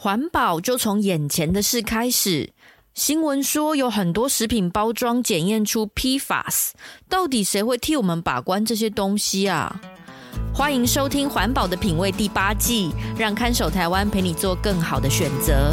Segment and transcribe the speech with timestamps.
[0.00, 2.52] 环保就从眼前的事开始。
[2.94, 6.70] 新闻说有很多食品包装检验出 PFAS，
[7.08, 9.80] 到底谁会替我们把关这些东西啊？
[10.54, 15.72] 欢迎收听《环保的品味》第八季，让看守台湾陪你做更好的选择。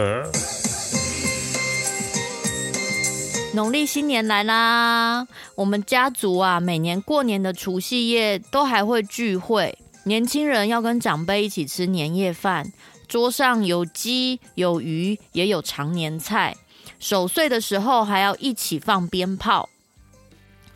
[3.53, 5.27] 农历新年来啦！
[5.55, 12.71] 我们家族啊，每年过年的除夕夜都还会聚会，年轻人要跟长辈一起吃年夜饭，
[13.09, 16.55] 桌上有鸡有鱼，也有长年菜。
[16.97, 19.67] 守岁的时候还要一起放鞭炮。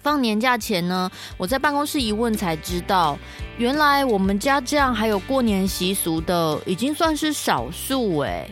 [0.04, 3.18] 放年假前呢，我在办公室一问才知道，
[3.58, 8.46] 原来我们家这样还有过年习俗的，已经算是少数哎。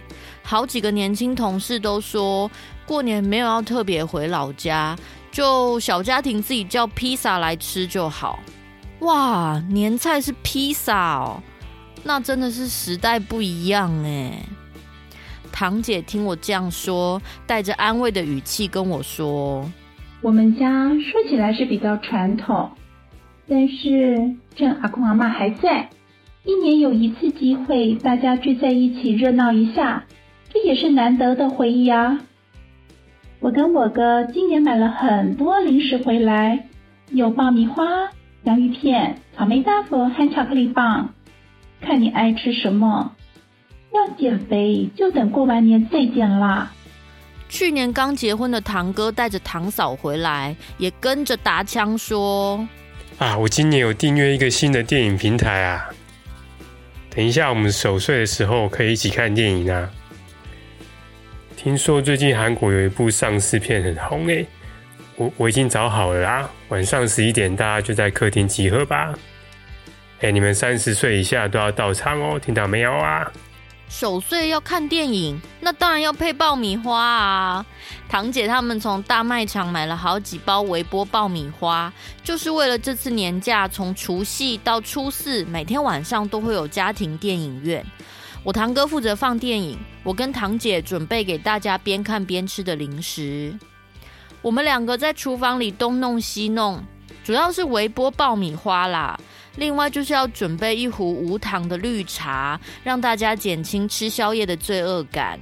[0.45, 2.52] 好几个年轻同事都说，
[2.86, 4.95] 过年没有要特别回老家，
[5.31, 8.39] 就小家庭自己叫披萨来吃就好。
[9.00, 11.42] 哇，年菜是披萨哦，
[12.04, 14.34] 那真的是时代不一样哎。
[15.52, 19.70] 堂姐听我这样说，带着安慰的语气跟我说
[20.22, 22.72] ：“我们家说起来是比较传统，
[23.48, 25.89] 但是趁阿公阿妈还在，
[26.44, 30.04] 一年有一次机会，大家聚在一起热闹一下，
[30.52, 32.20] 这也是难得的回忆啊。”
[33.44, 36.66] 我跟我哥今年买了很多零食回来，
[37.09, 37.83] 有爆米花、
[38.44, 41.13] 洋芋片、草莓大福和巧克力棒，
[41.81, 43.14] 看你爱吃什么。
[43.94, 46.71] 要减肥就等过完年再减啦。
[47.49, 52.65] 去年刚结婚的堂哥带着堂嫂回来，也跟着打枪说
[53.20, 55.89] ：“啊，我今年有订阅一个新的电影平台啊，
[57.14, 59.92] 等一下我们守岁的时候可以一起看电影啊。”
[61.64, 64.46] 听说最近韩国有一部丧尸片很红诶，
[65.16, 69.18] 我我已经找好了啦，晚上十一点大家就在客厅集合吧。
[70.20, 73.32] 哎，你们三十岁以下都要到场哦，听到没有啊？
[73.88, 77.66] 守岁要看电影，那当然要配爆米花啊！
[78.10, 81.94] 堂姐他们从大卖场买了好几包微波爆米花，
[82.26, 87.86] 就是为了这次年假，从除夕到初四，每天晚上都会有家庭电影院。
[88.43, 93.58] 我堂哥负责放电影，我跟堂姐准备给大家边看边吃的零食。
[94.42, 96.83] 我们两个在厨房里东弄西弄，
[97.23, 99.17] 主要是微波爆米花啦。
[99.55, 105.39] 另外就是要准备一壶无糖的绿茶，让大家减轻吃宵夜的罪恶感。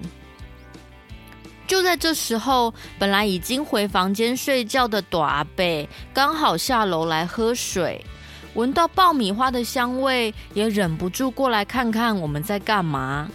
[1.65, 8.05] 就在这时候，本来已经回房间睡觉的朵阿伯刚好下楼来喝水。
[8.53, 13.29] 闻到爆米花的香味，也忍不住过来看看我们在干嘛。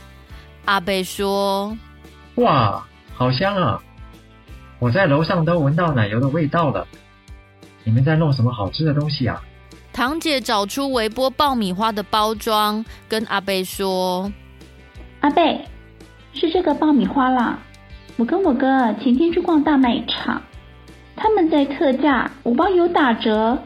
[0.66, 1.76] 阿贝说
[2.36, 3.82] ：“哇，好香啊！
[4.78, 6.86] 我在楼上都闻到奶油的味道了。
[7.82, 9.42] 你们在弄什么好吃的东西啊？”
[9.90, 14.30] 堂姐找出微波爆米花的包装，跟阿贝说
[15.20, 15.64] ：“阿贝，
[16.34, 17.58] 是这个爆米花啦。
[18.18, 20.42] 我跟我哥前天去逛大卖场，
[21.16, 23.58] 他们在特价，五包有打折。”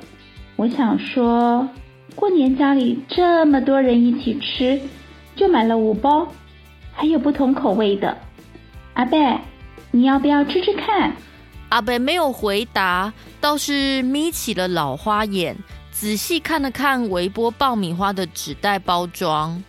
[0.61, 1.67] 我想说，
[2.15, 4.79] 过年家里这么多人一起吃，
[5.35, 6.29] 就买了五包，
[6.93, 8.15] 还有不同口味的。
[8.93, 9.39] 阿贝，
[9.91, 11.17] 你要不要吃吃看？
[11.71, 13.11] 阿贝没有回答，
[13.41, 15.57] 倒是眯起了老花眼，
[15.93, 19.65] 仔细看了看微波爆米花的纸袋包装。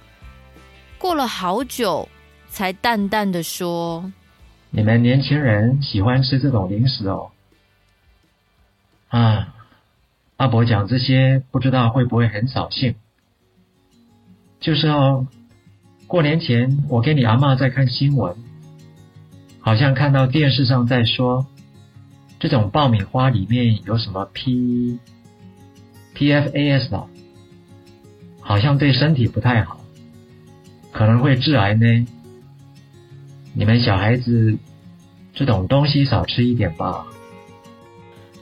[0.97, 2.09] 过了好久，
[2.49, 4.11] 才淡淡的说
[4.71, 7.31] ：“你们年轻人喜欢吃这种零食哦。”
[9.07, 9.55] 啊。
[10.41, 12.95] 阿伯讲这些，不知道会不会很扫兴。
[14.59, 15.27] 就是哦，
[16.07, 18.35] 过年前我跟你阿妈在看新闻，
[19.59, 21.45] 好像看到电视上在说，
[22.39, 24.97] 这种爆米花里面有什么 P
[26.15, 27.05] PFAS？
[28.39, 29.79] 好像对身体不太好，
[30.91, 32.07] 可能会致癌呢。
[33.53, 34.57] 你们小孩子
[35.35, 37.05] 这种东西少吃一点吧。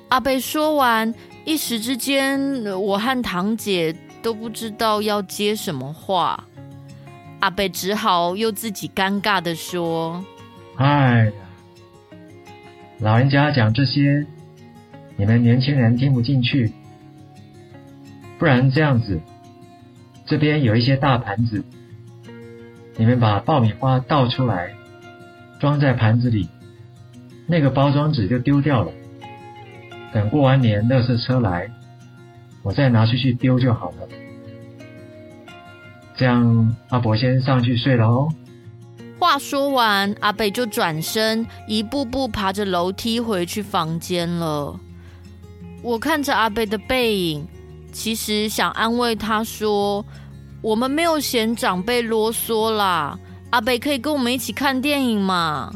[0.07, 1.13] 阿伯说完。
[1.46, 6.46] 一时之间，我和堂姐都不知道要接什么话。
[7.40, 10.24] 阿贝只好又自己尴尬地说
[10.76, 11.32] ：“哎呀，
[13.00, 14.26] 老人家讲这些，
[15.16, 16.72] 你们年轻人听不进去。
[18.38, 19.20] 不然这样子，
[20.26, 21.64] 这边有一些大盘子，
[22.98, 24.74] 你们把爆米花倒出来，
[25.60, 26.48] 装在盘子里，
[27.48, 28.92] 那个包装纸就丢掉了。
[30.14, 31.70] 等过完年，垃圾车来，
[32.64, 34.08] 我再拿出去丢就好了。
[36.16, 38.28] 这样，阿伯先上去睡了哦。
[39.20, 44.80] 话说完，阿北就转身，一步步爬着楼梯回去房间了。
[45.82, 47.48] 我看着阿北的背影，
[47.92, 50.06] 其实想安慰他说
[50.62, 53.18] ：“我们没有嫌长辈啰嗦啦，
[53.52, 55.74] 阿北可以跟我们一起看电影嘛。”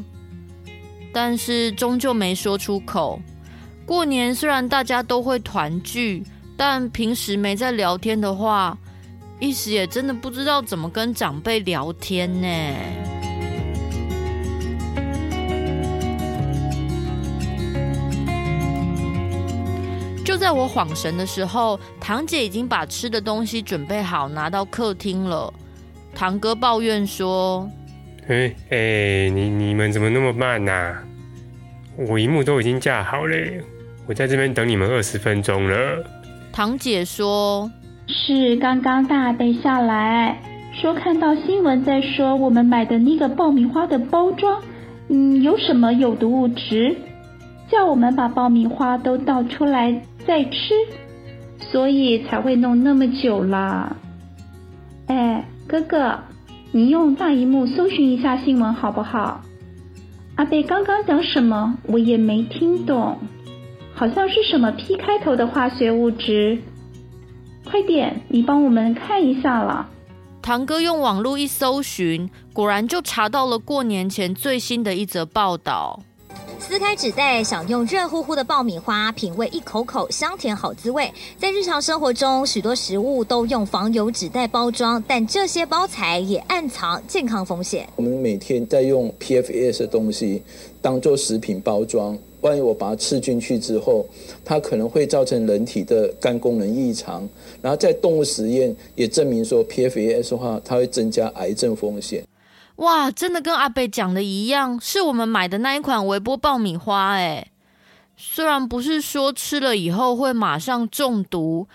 [1.13, 3.21] 但是终究没说出口。
[3.85, 6.23] 过年虽然大家都会团聚，
[6.55, 8.77] 但平时没在聊天的话，
[9.39, 12.47] 一时也真的不知道怎么跟长辈聊天呢。
[20.23, 25.53] 就在我恍神的时候，堂姐已经把吃的东西准备好，拿到客厅了。
[26.15, 27.69] 堂哥抱怨说
[28.29, 30.95] ：“哎哎，你你们怎么那么慢呐？
[31.95, 33.35] 我一幕都已经架好了，
[34.07, 36.03] 我在这边等你们二十分钟了。”
[36.51, 37.71] 堂姐说
[38.07, 40.41] ：“是刚刚大阿伯下来
[40.73, 44.61] 说看到新闻在说我们买的那个爆米花的包装，
[45.09, 46.95] 嗯，有什么有毒物质，
[47.69, 50.73] 叫我们把爆米花都倒出来。”再吃，
[51.59, 53.93] 所以才会弄那么久啦。
[55.07, 56.17] 哎，哥哥，
[56.71, 59.41] 你用大荧幕搜寻一下新闻好不好？
[60.35, 61.77] 阿贝刚刚讲什么？
[61.87, 63.17] 我也没听懂，
[63.95, 66.57] 好像是什么 P 开头的化学物质。
[67.65, 69.89] 快点，你帮我们看一下了。
[70.41, 76.01] 堂哥用网络一搜寻，果然就查到了过年前最新的一则报道。
[76.59, 81.11] 撕开纸袋，享用热乎乎的爆米花，品味一口口香甜好滋味。
[81.37, 87.87] 在日常生活中，许多食物都用防油纸袋包装，但这些包材也暗藏健康风险。
[87.95, 90.41] 我们每天在用 PFAS 的东西
[90.81, 94.05] 当做食品包装，万一我把它吃进去之后，
[94.45, 97.27] 它可能会造成人体的肝功能异常。
[97.61, 102.23] 然后在动物实验也证明说，PFAS 的话，它会增加癌症风险。
[102.77, 107.47] 哇，真的跟阿贝讲的一样，是我们买的那一款微波爆米花哎。
[108.15, 111.67] 虽然不是说吃了以后会马上中毒，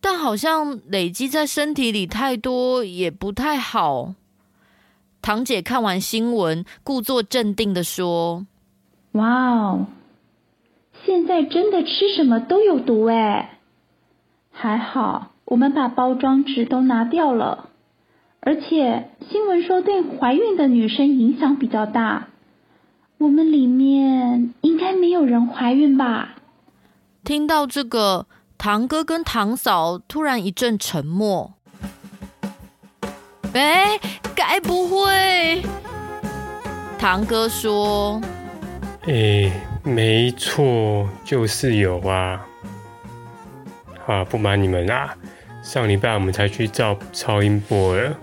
[0.00, 4.14] 但好像累积在身体里太多也不太好。
[5.20, 8.46] 堂姐看完新闻，故作镇定的说
[9.12, 9.86] ：“哇哦，
[11.04, 13.58] 现在真的吃什么都有毒哎。
[14.50, 17.68] 还好我们把包装纸都拿掉了。”
[18.44, 22.26] 而且新闻说对怀孕的女生影响比较大，
[23.18, 26.30] 我们里面应该没有人怀孕吧？
[27.22, 28.26] 听到这个，
[28.58, 31.52] 堂哥跟堂嫂突然一阵沉默。
[33.54, 34.00] 哎，
[34.34, 35.62] 该不会？
[36.98, 38.20] 堂哥说
[39.06, 39.52] ：“哎，
[39.82, 42.46] 没错，就是有啊。
[44.06, 45.16] 啊，不瞒你们啊，
[45.62, 48.16] 上礼拜我们才去照超音波了。”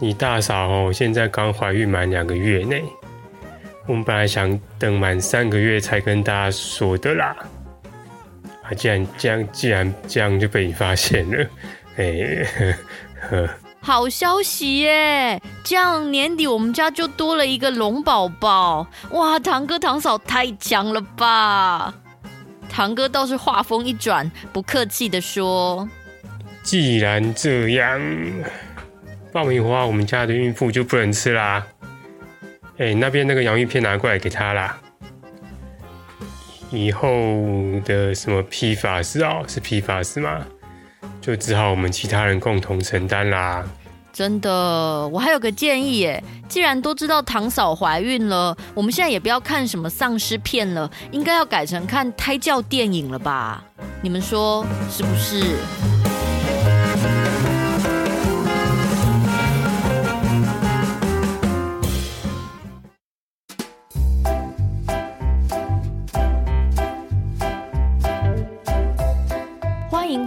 [0.00, 2.82] 你大嫂哦，现在刚怀孕满两个月内，
[3.86, 7.36] 我们本来想等满三个月才跟大家说的啦。
[8.64, 11.46] 啊，既然这样，既然这样就被你发现了，
[11.96, 12.44] 哎，
[13.28, 13.48] 呵，
[13.84, 15.42] 好消息耶！
[15.64, 21.92] 这样年底我们家就多了一个龙宝宝，哇，堂哥堂嫂太强了吧？
[22.70, 25.88] 堂哥倒是话锋一转，不客气的说
[26.62, 28.00] ：“既然这样。”
[29.32, 31.66] 爆米花，我们家的孕妇就不能吃啦。
[32.78, 34.78] 哎、那边那个洋芋片拿过来给他啦。
[36.70, 37.10] 以后
[37.84, 40.46] 的什么批发是哦，是批发是吗？
[41.22, 43.64] 就只好我们其他人共同承担啦。
[44.12, 53.64] 真的，我还有个建议耶，既然都知道堂嫂怀孕了，我们现在也不要看什么丧尸片了，应该要改成看胎教电影了吧？
[54.02, 55.56] 你们说是不是？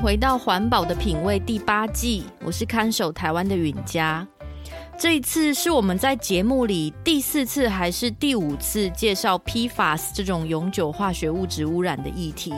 [0.06, 4.26] 回到环保的品味第八季，我是看守台湾的允嘉。
[5.00, 12.54] 这一次是我们在节目里第四次还是第五次介绍 PFAS 这种永久化学物质污染的议题。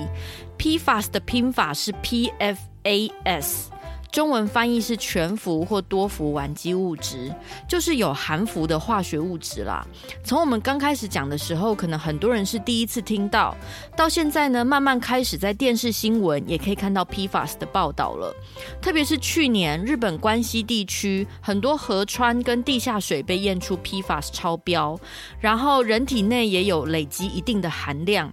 [0.57, 3.67] PFAS 的拼法是 PFAS，
[4.11, 7.33] 中文翻译是全氟或多氟烷基物质，
[7.67, 9.85] 就是有含氟的化学物质啦。
[10.23, 13.55] 从我们刚开始讲的时候，可能很多人是第一次听到，
[13.95, 18.33] 到现在呢，慢慢开始在电视新闻也可以看到 PFAS 的报道了。
[18.81, 24.99] 特别是去年日本关西地区很多河川跟地下水被验出 PFAS 超标，
[25.39, 28.31] 然后人体内也有累积一定的含量。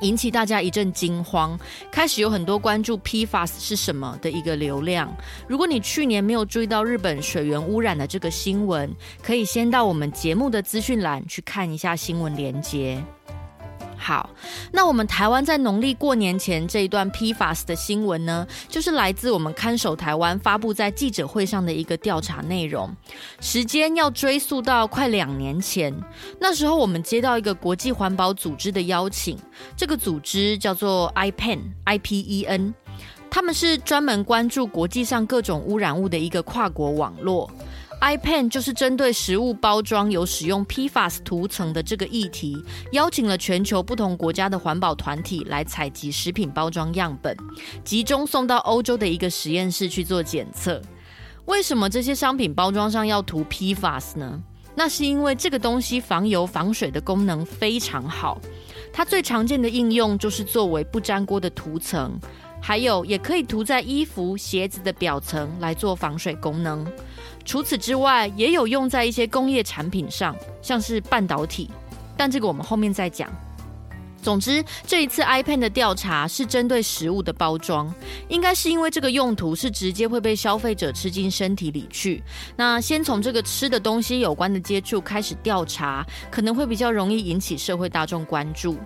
[0.00, 1.58] 引起大家一阵惊慌，
[1.90, 5.10] 开始有很多关注 PFAS 是什么的一个流量。
[5.46, 8.90] 如果你去年没有注意到日本水源污染的这个新闻，
[9.22, 13.02] 可以先到我们节目的资讯栏去看一下新闻连接。
[14.02, 14.30] 好，
[14.72, 22.90] 那我们台湾在农历过年前这一段 PFAS 的新闻呢，就是来自我们看守台湾发布在记者会上的一个调查内容，
[23.42, 25.94] 时间要追溯到快两年前，
[26.40, 29.38] 那时候我们接到一个国际环保组织的邀请，
[29.76, 32.74] 这个组织叫做 IPEN，I-P-E-N，
[33.30, 37.50] 他们是专门关注国际上各种污染物的一个跨国网络。
[38.00, 42.56] IPEN 就是针对食物包装有使用 PFAS 涂层的这个议题，
[42.92, 47.36] 邀请了全球不同国家的环保团体来采集食品包装样本，
[47.84, 50.80] 集中送到欧洲的一个实验室去做检测。
[51.44, 54.40] 为什么这些商品包装上要涂 PFAS 呢？
[54.74, 58.40] 那是因为这个东西防油防水的功能非常好，
[58.94, 62.18] 它最常见的应用就是作为不粘锅的涂层，
[62.62, 66.86] 还有也可以涂在衣服、鞋子的表层来做防水功能。
[67.44, 71.68] 除此之外，也有用在一些工业产品上，像是半导体，
[72.16, 73.30] 但这个我们后面再讲。
[74.22, 77.92] 总之，这一次 IPEN 的调查是针对食物的包装，
[78.28, 82.22] 应该是因为这个用途是直接会被消费者吃进身体里去。
[82.54, 88.76] 那先从这个吃的东西有关的接触开始调查，可能会比较容易引起社会大众关注。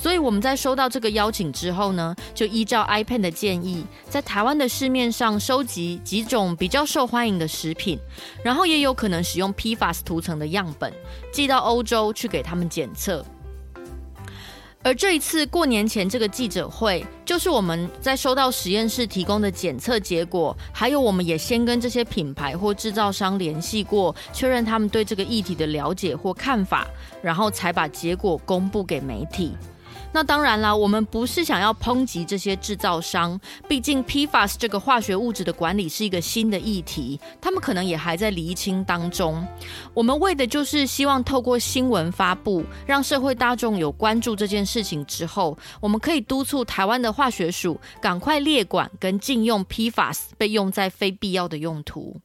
[0.00, 7.98] 所以我们在收到这个邀请之后呢，就依照 IPEN 的建议，在台湾的市面上收集几种比较受欢迎的食品，
[8.44, 10.92] 然后也有可能使用 PFAS 涂层的样本，
[11.32, 13.24] 寄到欧洲去给他们检测。
[14.84, 26.86] 而这一次过年前这个记者会，就是我们在收到实验室提供的检测结果，还有我们也先跟这些品牌或制造商联系过，确认他们对这个议题的了解或看法，
[27.20, 29.56] 然后才把结果公布给媒体。
[30.12, 33.38] 那当然啦，我们不是想要抨击这些制造商，
[33.68, 39.46] 毕竟 PFAS 这个化学物质的管理是一个新的议题，他们可能也还在厘清当中。
[39.92, 52.16] 我们为的就是希望透过新闻发布，让社会大众有关注这件事情之后，我们可以督促台湾的化学署赶快列管跟禁用 PFAS 被用在非必要的用途。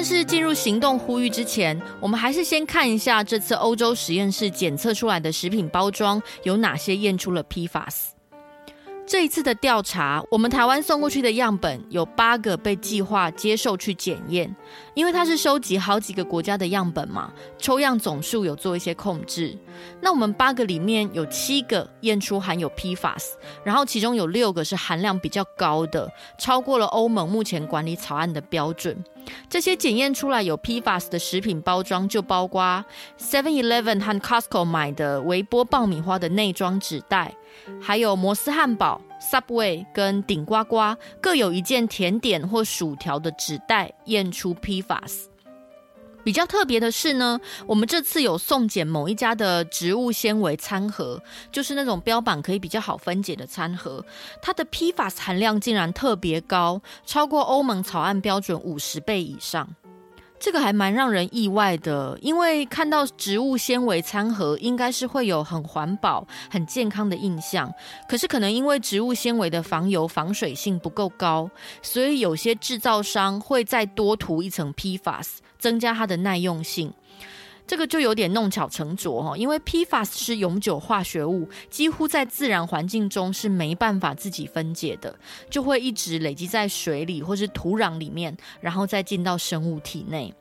[0.00, 8.19] 但是进入行动呼吁之前，我们还是先看一下这次欧洲实验室检测出来的食品包装有哪些验出了 PFAS。
[9.10, 14.54] 这一次的调查，我们台湾送过去的样本有八个被计划接受去检验，
[14.94, 19.58] 因为它是收集好几个国家的样本嘛，抽样总数有做一些控制。
[20.00, 23.32] 那我们八个里面有七个验出含有 PFAS，
[23.64, 28.96] 然后其中有六个是含量比较高的，超过了欧盟目前管理草案的标准。
[29.48, 32.84] 这些检验出来有 PFAS 的食品包装就包括
[33.18, 37.34] Seven Eleven 和 Costco 买的微波爆米花的内装纸袋。
[37.80, 45.24] 还有摩斯汉堡、Subway 跟顶呱呱各有一件甜点或薯条的纸袋验出 PFAS。
[46.22, 54.04] 比较特别的是呢，我们这次有送检某一家的植物纤维餐盒，就是那种标榜可以比较好分解的餐盒，
[54.42, 59.66] 它的 PFAS 含量竟然特别高，超过欧盟草案标准五十倍以上。
[60.40, 67.70] 这个还蛮让人意外的，因为看到植物纤维餐盒，应该是会有很环保、很健康的印象。
[68.08, 71.50] 可是可能因为植物纤维的防油、防水性不够高，
[71.82, 75.26] 所以有些制造商会再多涂一层 PFAS，
[75.58, 76.90] 增加它的耐用性。
[77.70, 85.16] 这个就有点弄巧成拙哈，因为 PFAS 是永久化学物，几乎在自然环境中是没办法自己分解的，
[85.48, 90.34] 就会一直累积在水里或是土壤里面，然后再进到生物体内。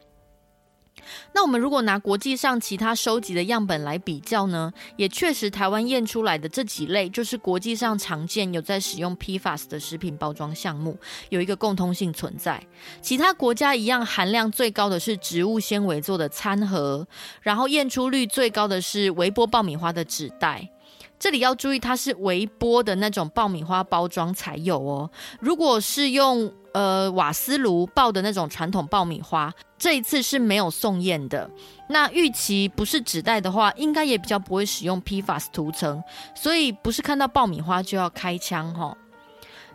[1.33, 10.97] 那我们如果拿国际上其他收集的样本来比较呢，也确实台湾验出来的这几类，就是国际上常见有在使用 PFAS 的食品包装项目，
[11.29, 12.61] 有一个共通性存在。
[13.01, 17.07] 其他国家一样，含量最高的是植物纤维做的餐盒，
[17.41, 20.69] 然后验出率最高的是微波爆米花的纸袋。
[21.19, 25.11] 这里要注意，它是微波的那种爆米花包装才有哦。
[25.41, 31.49] 如果是用呃瓦斯炉爆的那种传统爆米花，这一次是没有送验的。
[31.89, 36.03] 那预期不是纸袋的话，应该也比较不会使用 PFAS 涂层，
[36.35, 38.95] 所以不是看到爆米花就要开枪哈。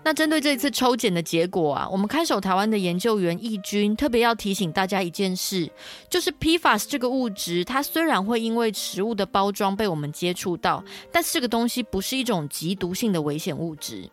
[0.06, 5.70] 那针对这一次抽检的结果啊，我们看守台湾的研究员易军特别要提醒大家一件事，
[6.10, 14.10] 就是 PFAS 这个物质，它虽然会因为食物的包装被我们接触到，但是这个东西不是一种极毒性的危险物质。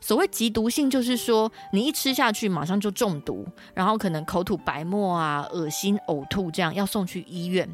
[0.00, 7.68] 所谓极毒性，就是说你一吃下去马上就中毒，然后可能口吐白沫啊、恶心、呕吐这样，要送去医院。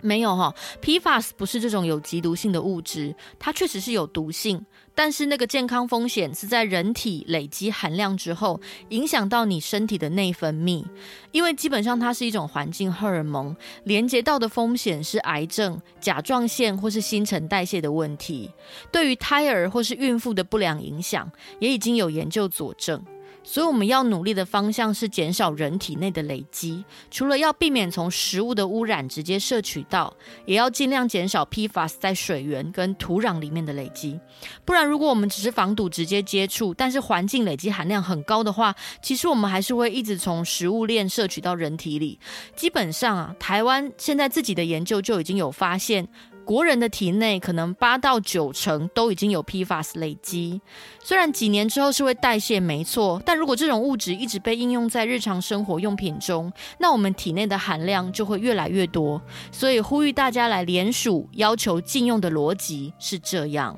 [0.00, 4.64] 没有哈，PFAS 不是这种有极毒性的物质，它确实是有毒性。
[4.96, 8.60] 但是那个健康风险是在人体累积含量之后，
[8.90, 10.84] 影响到你身体的内分泌，
[11.32, 18.48] 因为基本上它是一种环境荷尔蒙，连接到的风险是癌症、甲状腺或是新陈代谢的问题，
[18.92, 23.04] 对于胎儿或是孕妇的不良影响，也已经有研究佐证。
[23.44, 30.12] 所以我们要努力的方向是减少人体内的累积，除了要避免从食物的污染直接摄取到，
[30.46, 34.18] 也要尽量减少 PFAS 在水源跟土壤里面的累积。
[34.64, 42.18] 不然，如果我们只是防堵直接接触，但是环境累积含量很高的话，其实我们还是会一直从食物链摄取到人体里。
[42.56, 46.08] 基本上啊，台湾现在自己的研究就已经有发现。
[46.44, 50.60] 国人的体内可能八到九成都已经有 PFAS 累积，
[51.02, 59.20] 虽然几年之后是会代谢没错，但如果这种物质一直被应用在日常生活用品中，那我们体内的含量就会越来越多。
[59.50, 63.76] 所以呼吁大家来联署要求禁用的逻辑是这样。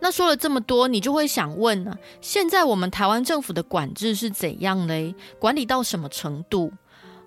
[0.00, 1.96] 那说了这么多，你就会想问呢？
[2.20, 5.14] 现在我们台湾政府的管制是怎样嘞？
[5.38, 6.72] 管理到什么程度？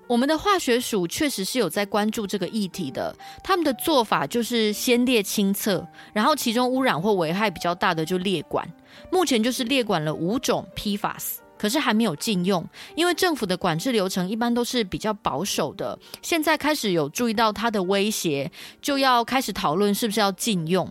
[0.08, 8.68] 我们的化学署确实是有在关注这个议题的，他们的做法就是先列清测，然后其中污染或危害比较大的就列管。
[9.12, 12.64] 目前就是列管了五种 PFAS，可是还没有禁用，
[12.96, 15.98] 因为政府的管制流程一般都是比较保守的。
[16.22, 20.88] 现在开始有注意到它的威胁，就要开始讨论是不是要禁用。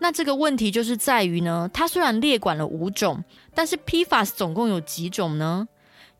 [0.00, 3.22] 那这个问题就是在于呢，它虽然列管了五种，
[3.54, 5.68] 但是 PFAS 总共有几种呢？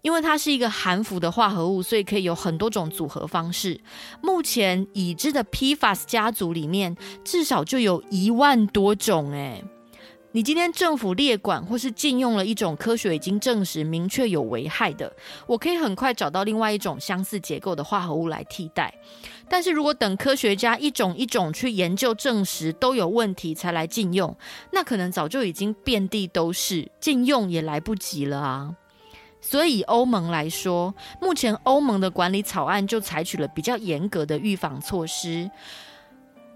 [0.02, 3.80] 因为它是一个含氟的化合物，所以可以有很多种组合方式。
[4.23, 9.33] 目前已知的 PFAS 家族里面，至少就有一万多种。
[9.33, 9.63] 诶，
[10.32, 15.13] 你今天政府列管或是禁用了一种科学已经证实明确有危害的，
[15.47, 18.95] 我可以很快找到另外一种相似结构的化合物来替代。
[19.49, 24.34] 但是如果等科学家一种一种去研究证实都有问题才来禁用，
[24.73, 28.75] 那可能早就已经遍地都是，禁用也来不及了啊。
[29.41, 35.50] 所以，以欧盟来说，目前欧盟的管理草案就采取了比较严格的预防措施。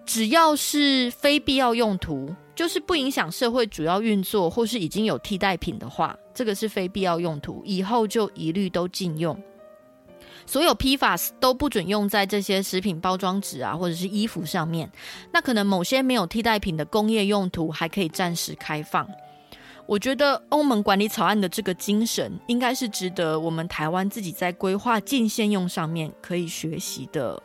[0.07, 9.35] 只要是非必要用途，就是不影响社会主要运作，或是已经有替代品的话，这个是非必要用途，以后就一律都禁用。
[10.44, 14.92] 所有 PFAS 都不准用在这些食品包装纸啊，或者是衣服上面。
[15.33, 19.09] 那可能某些没有替代品的工业用途还可以暂时开放。
[19.87, 27.42] 我觉得欧盟管理草案的这个精神，应该是值得我们台湾自己在规划禁限用上面可以学习的。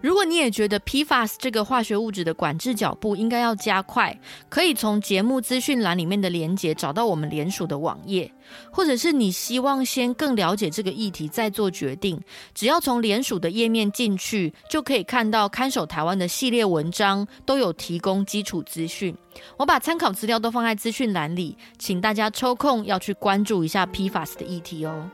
[0.00, 8.32] 如果你也觉得 PFAS 这个化学物质的管制脚步应该要加快，可以从节目资讯栏里面的连结找到我们联署的网页，
[8.70, 12.18] 或者是你希望先更了解这个议题再做决定，
[12.54, 19.14] 只要从联署的页面进去，就可以看到看守台湾的系列文章都有提供基础资讯。
[19.58, 25.10] 我把参考资料都放在资讯栏里，请大家抽空要去关注一下 PFAS 的议题哦。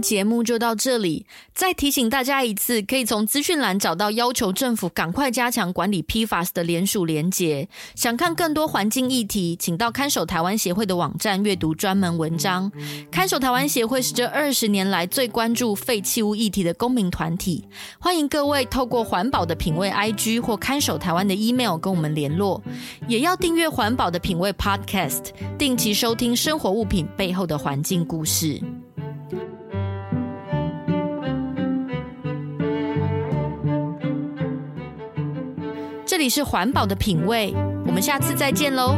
[0.00, 7.68] 节目就到这里，再提醒大家一次，可以从资讯栏找到要求政府赶快加强管理 PFAS 的联署连结。
[7.94, 12.70] 想看更多环境议题，请到看守台湾协会的网站阅读专门文章。
[13.10, 17.64] 看守台湾协会是这二十年来最关注废弃物议题的公民团体，
[17.98, 22.62] 欢迎各位透过环保的品味 IG 或看守台湾的 email 跟我们联络，
[23.08, 25.26] 也要订阅环保的品味 Podcast，
[25.58, 28.60] 定期收听生活物品背后的环境故事。
[36.20, 37.54] 这里是环保的品味，
[37.86, 38.94] 我们下次再见喽。